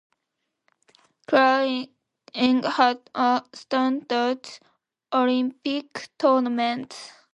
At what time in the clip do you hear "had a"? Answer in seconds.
2.33-3.43